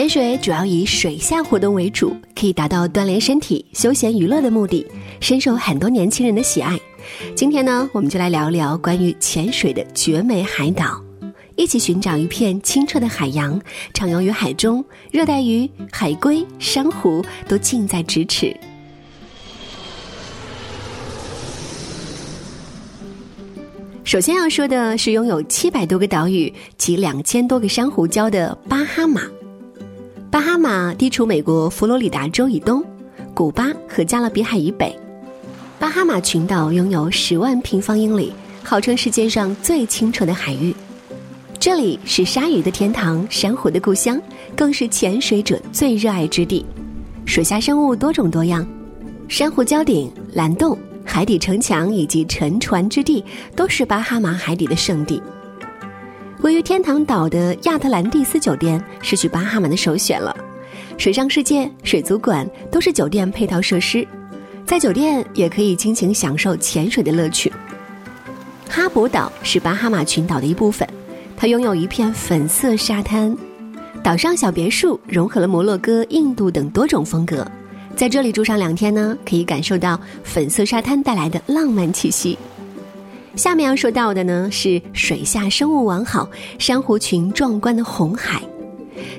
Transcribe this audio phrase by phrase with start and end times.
[0.00, 4.86] 潜水主要以水下活动为主，可以达到锻炼身体、休闲娱乐的目的，
[5.20, 6.80] 深受很多年轻人的喜爱。
[7.36, 10.98] 今天呢，我们就来聊聊关于潜水的绝美海岛，
[11.54, 13.60] 一起寻找一片清澈的海洋，
[13.92, 18.56] 畅游于海中，热带鱼、海龟、珊瑚都近在咫尺。
[24.02, 29.20] 首先要说的是拥有七百多个岛屿及两千多个珊瑚礁的巴哈马。
[30.30, 32.84] 巴哈马地处美国佛罗里达州以东，
[33.34, 34.96] 古巴和加勒比海以北。
[35.76, 40.72] 巴哈马群岛拥有十万平方英里，号称世界上最清澈的海域。
[41.58, 44.22] 这里是鲨鱼的天堂，珊瑚的故乡，
[44.54, 46.64] 更是潜水者最热爱之地。
[47.26, 48.64] 水下生物多种多样，
[49.26, 53.24] 珊瑚礁顶、蓝洞、海底城墙以及沉船之地，
[53.56, 55.20] 都是巴哈马海底的圣地。
[56.42, 60.34] 位于天堂岛的亚特兰蒂斯酒店是去巴哈马的首选了，
[60.96, 64.08] 水上世界、水族馆都是酒店配套设施，
[64.64, 67.52] 在酒店也可以尽情享受潜水的乐趣。
[68.70, 70.88] 哈勃岛是巴哈马群岛的一部分，
[71.36, 73.36] 它拥有一片粉色沙滩，
[74.02, 77.46] 岛上小别墅融合了摩洛哥、印度等多种风格，
[77.94, 82.38] 在这里住上两天呢，可以感受到粉色沙滩带来的浪漫气息。
[83.36, 88.42] 下面要说到的呢是水下生物完好、珊瑚群壮观的红海。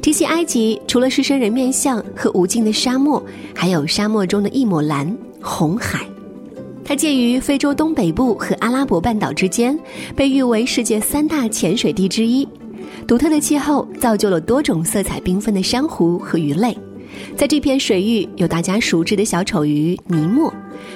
[0.00, 3.22] 提起埃及，除了狮身人面像和无尽的沙漠，
[3.54, 6.06] 还有沙漠中的一抹蓝——红海。
[6.84, 9.78] 它介于非洲东北部和阿拉伯半岛之间，
[10.16, 12.48] 被誉为世界三大潜水地之一。
[13.06, 16.76] 独特的气候造就了多种色彩缤纷的珊瑚和鱼类。
[17.36, 20.52] 在这片水域，有大家熟知的小丑鱼尼莫，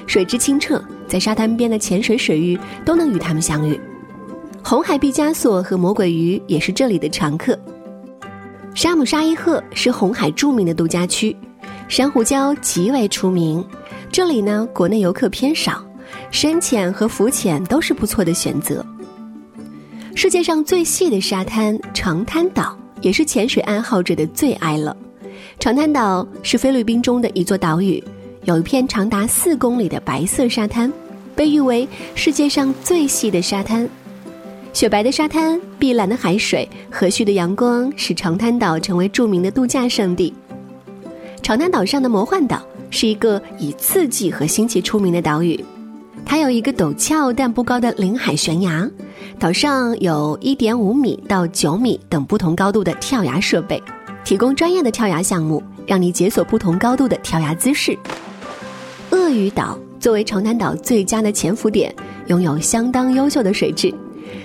[0.06, 0.82] 水质清澈。
[1.12, 3.78] 在沙滩边的浅水水域都能与它们相遇，
[4.64, 7.54] 红海毕加索和魔鬼鱼也是这里的常客。
[8.74, 11.36] 沙姆沙伊赫是红海著名的度假区，
[11.86, 13.62] 珊瑚礁极为出名。
[14.10, 15.84] 这里呢，国内游客偏少，
[16.30, 18.82] 深潜和浮潜都是不错的选择。
[20.14, 24.96] 世界上最细的沙滩长滩岛也是潜水爱好者的最爱了。
[25.58, 28.02] 长滩岛是菲律宾中的一座岛屿，
[28.44, 30.90] 有一片长达四公里的白色沙滩。
[31.42, 33.88] 被誉为世界上最细的沙滩，
[34.72, 40.32] 雪白的沙滩、碧蓝的海水、和煦的阳光，使长滩岛成为著名的度假胜地。
[41.42, 45.58] 长滩岛上的魔幻岛是一个以刺激和新奇出名的岛屿，
[46.25, 48.88] 它有一个陡峭但不高的临海悬崖，
[49.41, 53.82] 岛上有一点五米到九米等不同高度的跳崖设备，
[54.24, 57.98] 提供专业的跳崖项目，让你解锁不同高度的跳崖姿势。
[59.10, 59.76] 鳄鱼岛。
[60.02, 61.94] 作为长滩岛最佳的潜伏点，
[62.26, 63.94] 拥有相当优秀的水质。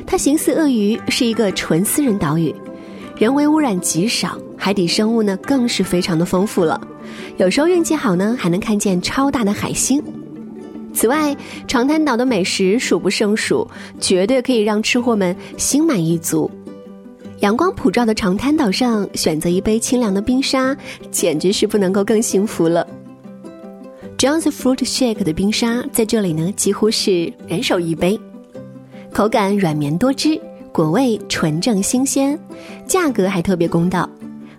[0.06, 2.54] 它形似鳄鱼，是一个纯私人岛屿，
[3.18, 6.80] 人为污染极少，海底生物呢更是非常的丰富了。
[7.38, 10.00] 有时候运气好呢，还能看见超大的海星。
[10.94, 11.36] 此外，
[11.68, 13.68] 长滩岛的美食数不胜数，
[14.00, 16.52] 绝对可以让吃货们心满意足。
[17.40, 20.78] 阳光普照的长滩岛上，选择一杯清凉的冰沙，
[21.10, 22.86] 简直是不能够更幸福了。
[24.18, 28.20] John's Fruit Shake 的冰沙在这里呢，几乎是人手一杯，
[29.14, 30.42] 口感软绵多汁，
[30.72, 32.38] 果味纯正新鲜，
[32.88, 34.10] 价格还特别公道。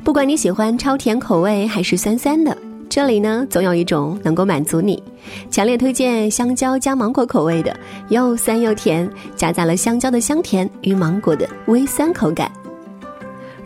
[0.04, 2.56] 不管你喜欢超甜口味还是酸酸的，
[2.88, 5.02] 这里呢总有一种能够满足你。
[5.50, 7.76] 强烈推荐香蕉加芒果口味的，
[8.10, 12.48] 又酸又甜，夹杂了香蕉的香甜与芒果的微酸口感。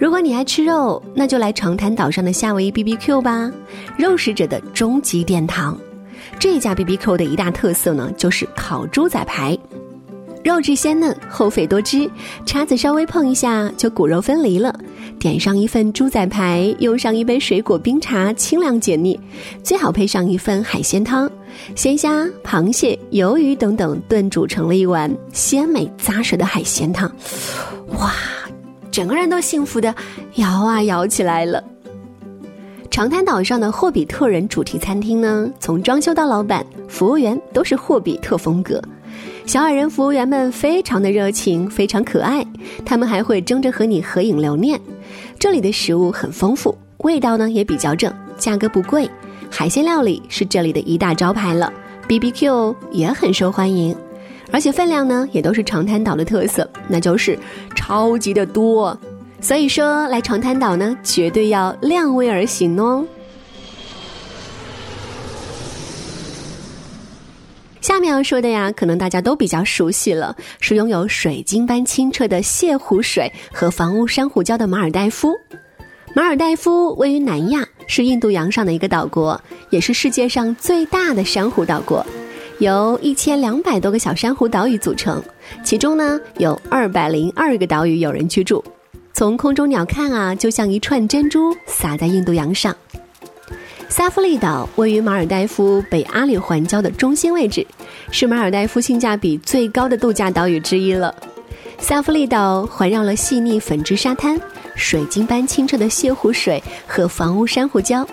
[0.02, 3.48] 如果你爱吃肉，那就来长滩岛上的夏威夷 BBQ 吧，
[3.96, 5.78] 肉食者的终极殿堂。
[6.40, 9.56] 这家 BBQ 的一大特色呢，就是烤猪仔排。
[10.42, 12.10] 肉质鲜嫩，厚肥多汁，
[12.44, 14.76] 叉子稍微碰一下就骨肉分离了。
[15.20, 19.16] 点上一份猪仔排，用上一杯水果冰茶，清凉解腻。
[19.62, 21.30] 最好配上一份海鲜汤，
[21.76, 27.08] 鲜虾、螃蟹、鱿鱼等等炖煮成了一碗鲜美扎实的海鲜汤。
[28.00, 28.12] 哇，
[28.92, 29.92] 整个人都幸福的
[30.34, 31.64] 摇啊摇起来了。
[32.90, 38.80] 长滩岛上的霍比特人主题餐厅呢，从装修到老板、服务员都是霍比特风格。
[39.46, 42.46] 小矮人服务员们非常的热情，非常可爱，
[42.84, 44.78] 他们还会争着和你合影留念。
[45.38, 49.08] 这里的食物很丰富，味道呢也比较正，价格不贵。
[49.50, 51.72] 海鲜料理是这里的一大招牌了
[52.08, 53.96] ，BBQ 也很受欢迎，
[54.50, 57.38] 而且分量呢也都是长滩岛的特色，那就是
[57.92, 58.98] 超级的多。
[59.38, 63.04] 所以说来长滩岛呢，绝对要量威而行哦。
[67.82, 75.34] 下面要说的呀，可能大家都比较熟悉了，是拥有水晶般清澈的泻湖水和房屋珊瑚礁的马尔代夫。
[76.14, 79.38] 马尔代夫位于南亚，是印度洋上的一个岛国，
[79.68, 82.06] 也是世界上最大的珊瑚岛国，
[82.58, 85.22] 由一千两百多个小珊瑚岛屿组成，
[85.64, 88.62] 其中呢有二百零二个岛屿有人居住。
[89.12, 92.74] 从空中鸟看啊，就像一串珍珠撒在印度洋上。
[93.88, 97.66] 萨夫利岛位于马尔代夫北阿里环礁的中心位置，
[98.10, 101.14] 是马尔代夫性价比最高的度假岛屿之一了。
[101.78, 104.40] 萨夫利岛环绕了细腻粉质沙滩、
[104.74, 108.06] 水晶般清澈的泻湖水和房屋珊瑚礁。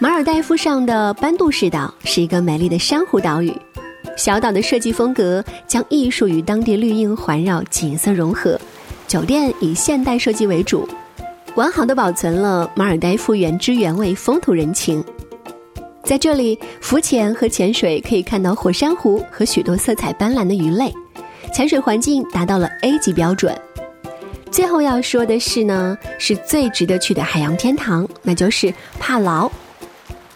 [0.00, 3.54] 马尔代夫上的班杜士岛是一个美丽的珊瑚岛屿，
[4.16, 8.58] 小岛的设计风格将艺术与当地绿荫环绕，景色融合。
[9.06, 10.88] 酒店以现代设计为主。
[11.56, 15.04] 完好的保存了马尔代夫原汁原味风土人情，
[16.02, 20.92] 在这里浮潜和潜水可以看到火山湖和许多色彩斑斓的鱼类，
[21.52, 23.56] 潜水环境达到了 A 级标准。
[24.50, 29.48] 最后要说的是呢，是最值得去的海洋天堂，那就是帕劳。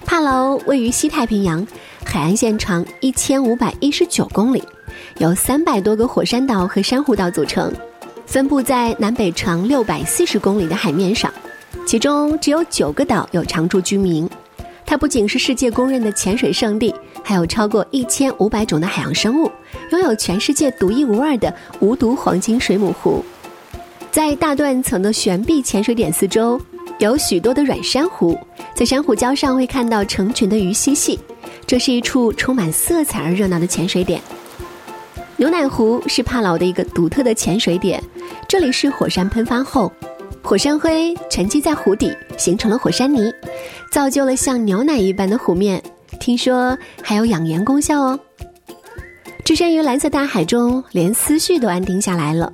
[0.04, 1.66] 帕劳位于西太平洋，
[2.10, 4.64] 海岸线长一千五百一十九公里，
[5.18, 7.70] 由三百多个火山岛和珊瑚岛组成。
[8.24, 11.30] 分布在南北长六百四十公里的海面上，
[11.86, 14.28] 其中只有九个岛有常住居民。
[14.86, 19.52] 它不仅是世界公认的潜水圣地，还有超过一千五百种的海洋生物，
[19.92, 23.22] 拥有全世界独一无二的无毒黄金水母湖。
[24.10, 26.58] 在大断层的悬臂潜水点四周，
[27.00, 28.36] 有许多的软珊瑚，
[28.74, 31.20] 在珊瑚礁上会看到成群的鱼嬉戏。
[31.68, 34.22] 这是一处充满色彩而热闹的潜水点。
[35.36, 38.02] 牛奶湖是帕劳的一个独特的潜水点，
[38.48, 39.92] 这里是火山喷发后，
[40.42, 43.30] 火山灰沉积在湖底，形成了火山泥，
[43.92, 45.82] 造就了像牛奶一般的湖面。
[46.18, 48.18] 听说还有养颜功效哦。
[49.44, 52.50] 置身于蓝色大海中，连思绪都安定下来了，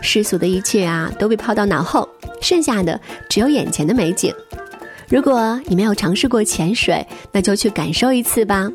[0.00, 2.08] 世俗的一切啊都被抛到脑后，
[2.40, 4.34] 剩下的只有眼前的美景。
[5.08, 8.70] 如果你没有尝试过潜水，那就去感受一次吧。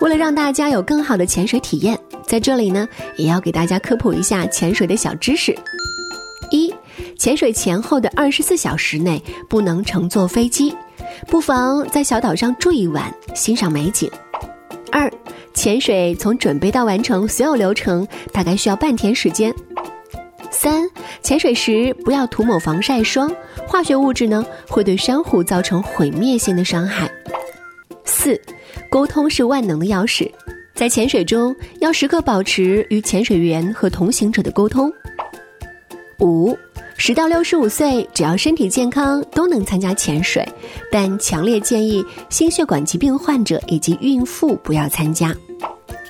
[0.00, 1.98] 为了让大家有更好的潜水体验。
[2.26, 5.54] 在这里呢，也要给大家科普一下潜水的小知识：
[6.50, 6.72] 一、
[7.18, 10.74] 潜水前后的二十四小时内不能乘坐飞机，
[11.26, 14.08] 不妨在小岛上住一晚，欣赏美景；
[14.90, 15.12] 二、
[15.52, 19.52] 潜水从准备到完成所有流程大概需要半天时间；
[20.52, 20.88] 三、
[21.22, 23.34] 潜水时不要涂抹防晒霜，
[23.66, 27.08] 化学物质呢会对珊瑚造成毁灭性的伤害；
[28.04, 28.40] 四、
[28.88, 30.30] 沟通是万能的钥匙。
[30.74, 34.92] 在潜水中，要时刻保持与潜水员和同行者的沟通。
[36.20, 36.56] 五，
[36.96, 40.46] 十到六十五岁，只要身体健康都能参加潜水，
[40.90, 45.34] 但强烈建议心血管疾病患者以及孕妇不要参加。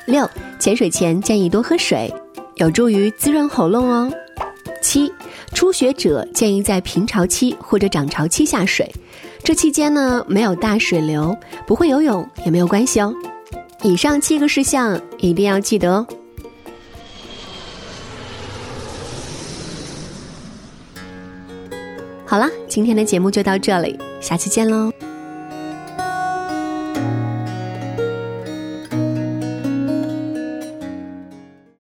[0.06, 2.12] 六，潜水前建议多喝水，
[2.56, 4.12] 有助于滋润喉咙哦。
[4.82, 5.10] 七，
[5.54, 8.92] 初学者建议在平潮期或者涨潮期下水，
[9.42, 11.34] 这期间呢没有大水流，
[11.66, 13.14] 不会游泳也没有关系哦。
[13.82, 16.06] 以上七个事项一定要记得哦。
[22.26, 24.91] 好了，今天的节目就到这里，下期见喽。